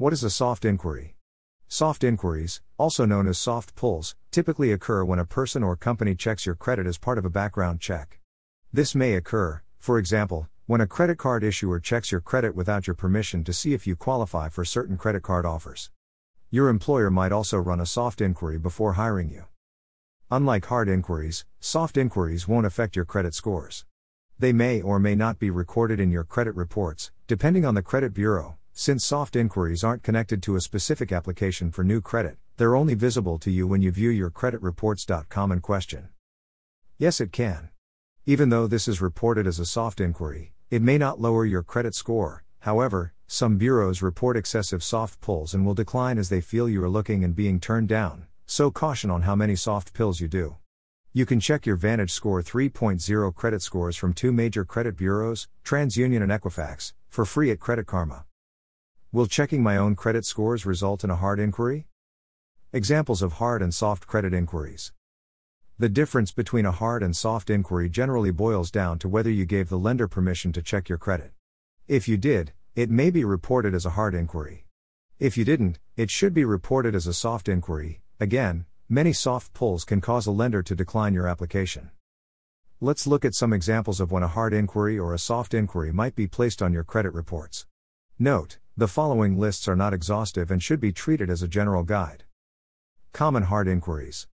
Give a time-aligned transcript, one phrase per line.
[0.00, 1.16] What is a soft inquiry?
[1.66, 6.46] Soft inquiries, also known as soft pulls, typically occur when a person or company checks
[6.46, 8.20] your credit as part of a background check.
[8.72, 12.94] This may occur, for example, when a credit card issuer checks your credit without your
[12.94, 15.90] permission to see if you qualify for certain credit card offers.
[16.48, 19.46] Your employer might also run a soft inquiry before hiring you.
[20.30, 23.84] Unlike hard inquiries, soft inquiries won't affect your credit scores.
[24.38, 28.14] They may or may not be recorded in your credit reports, depending on the credit
[28.14, 32.94] bureau, since soft inquiries aren't connected to a specific application for new credit, they're only
[32.94, 36.10] visible to you when you view your credit creditreports.com in question.
[36.96, 37.70] Yes, it can.
[38.24, 41.92] Even though this is reported as a soft inquiry, it may not lower your credit
[41.92, 42.44] score.
[42.60, 46.88] However, some bureaus report excessive soft pulls and will decline as they feel you are
[46.88, 50.56] looking and being turned down, so caution on how many soft pulls you do.
[51.12, 56.22] You can check your Vantage Score 3.0 credit scores from two major credit bureaus, TransUnion
[56.22, 58.24] and Equifax, for free at Credit Karma.
[59.10, 61.86] Will checking my own credit scores result in a hard inquiry?
[62.74, 64.92] Examples of hard and soft credit inquiries.
[65.78, 69.70] The difference between a hard and soft inquiry generally boils down to whether you gave
[69.70, 71.32] the lender permission to check your credit.
[71.86, 74.66] If you did, it may be reported as a hard inquiry.
[75.18, 78.02] If you didn't, it should be reported as a soft inquiry.
[78.20, 81.92] Again, many soft pulls can cause a lender to decline your application.
[82.78, 86.14] Let's look at some examples of when a hard inquiry or a soft inquiry might
[86.14, 87.64] be placed on your credit reports.
[88.18, 92.22] Note, the following lists are not exhaustive and should be treated as a general guide.
[93.12, 94.28] Common hard inquiries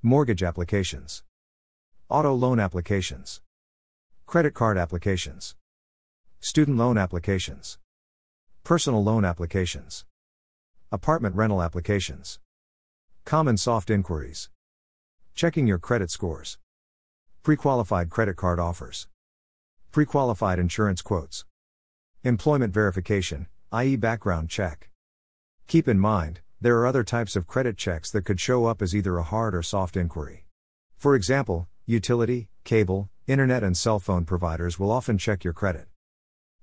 [0.00, 1.22] Mortgage applications,
[2.08, 3.42] Auto loan applications,
[4.24, 5.54] Credit card applications,
[6.40, 7.76] Student loan applications,
[8.64, 10.06] Personal loan applications,
[10.90, 12.40] Apartment rental applications.
[13.26, 14.48] Common soft inquiries.
[15.34, 16.56] Checking your credit scores.
[17.42, 19.08] Pre-qualified credit card offers.
[19.92, 21.44] Pre-qualified insurance quotes.
[22.24, 24.88] Employment verification, i.e., background check.
[25.66, 28.96] Keep in mind, there are other types of credit checks that could show up as
[28.96, 30.46] either a hard or soft inquiry.
[30.96, 35.86] For example, utility, cable, internet, and cell phone providers will often check your credit.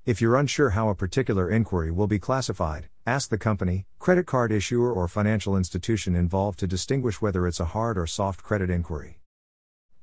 [0.03, 4.51] If you're unsure how a particular inquiry will be classified, ask the company, credit card
[4.51, 9.22] issuer, or financial institution involved to distinguish whether it's a hard or soft credit inquiry.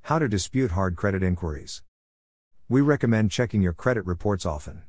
[0.03, 1.83] How to dispute hard credit inquiries.
[2.69, 4.85] We recommend checking your credit reports often.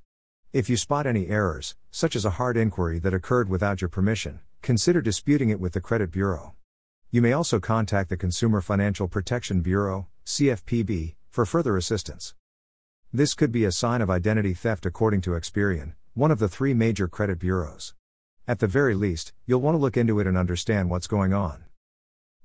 [0.54, 4.40] If you spot any errors, such as a hard inquiry that occurred without your permission,
[4.62, 6.54] consider disputing it with the credit bureau.
[7.10, 12.36] You may also contact the Consumer Financial Protection Bureau, CFPB, for further assistance.
[13.12, 16.76] This could be a sign of identity theft according to Experian, one of the three
[16.76, 17.96] major credit bureaus.
[18.48, 21.64] At the very least, you'll want to look into it and understand what's going on.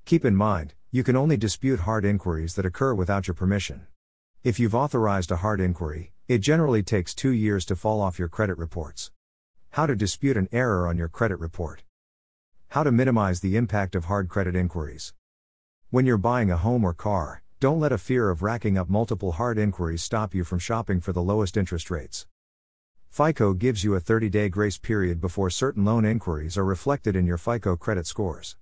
[0.05, 3.85] Keep in mind, you can only dispute hard inquiries that occur without your permission.
[4.43, 8.27] If you've authorized a hard inquiry, it generally takes two years to fall off your
[8.27, 9.09] credit reports.
[9.71, 11.81] How to dispute an error on your credit report.
[12.67, 15.15] How to minimize the impact of hard credit inquiries.
[15.89, 19.31] When you're buying a home or car, don't let a fear of racking up multiple
[19.31, 22.27] hard inquiries stop you from shopping for the lowest interest rates.
[23.09, 27.25] FICO gives you a 30 day grace period before certain loan inquiries are reflected in
[27.25, 28.55] your FICO credit scores.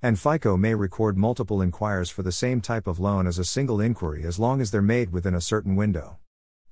[0.00, 3.82] And FICO may record multiple inquiries for the same type of loan as a single
[3.82, 6.16] inquiry as long as they're made within a certain window.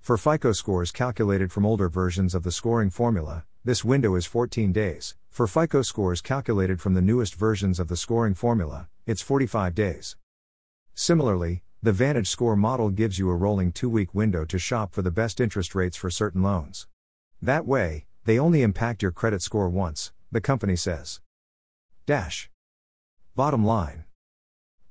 [0.00, 4.72] For FICO scores calculated from older versions of the scoring formula, this window is 14
[4.72, 5.14] days.
[5.28, 10.16] For FICO scores calculated from the newest versions of the scoring formula, it's 45 days.
[10.94, 15.02] Similarly, the Vantage Score model gives you a rolling two week window to shop for
[15.02, 16.86] the best interest rates for certain loans.
[17.42, 21.20] That way, they only impact your credit score once, the company says.
[22.06, 22.50] Dash.
[23.36, 24.04] Bottom line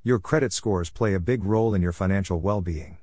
[0.04, 3.00] Your credit scores play a big role in your financial well being.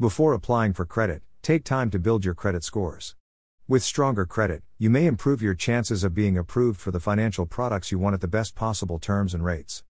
[0.00, 3.16] Before applying for credit, Take time to build your credit scores.
[3.66, 7.90] With stronger credit, you may improve your chances of being approved for the financial products
[7.90, 9.82] you want at the best possible terms and rates.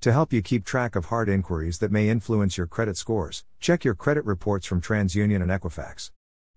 [0.00, 3.84] To help you keep track of hard inquiries that may influence your credit scores, check
[3.84, 6.10] your credit reports from TransUnion and Equifax.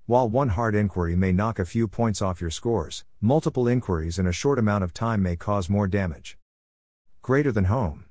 [0.08, 4.26] While one hard inquiry may knock a few points off your scores, multiple inquiries in
[4.26, 6.40] a short amount of time may cause more damage.
[7.22, 8.06] Greater than home.